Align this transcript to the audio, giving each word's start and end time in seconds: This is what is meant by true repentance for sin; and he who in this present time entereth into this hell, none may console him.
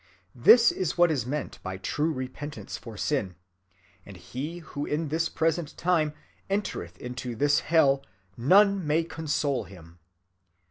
This 0.33 0.71
is 0.71 0.97
what 0.97 1.11
is 1.11 1.27
meant 1.27 1.59
by 1.61 1.77
true 1.77 2.11
repentance 2.11 2.75
for 2.75 2.97
sin; 2.97 3.35
and 4.03 4.17
he 4.17 4.57
who 4.57 4.83
in 4.87 5.09
this 5.09 5.29
present 5.29 5.77
time 5.77 6.15
entereth 6.49 6.97
into 6.97 7.35
this 7.35 7.59
hell, 7.59 8.03
none 8.35 8.87
may 8.87 9.03
console 9.03 9.65
him. 9.65 9.99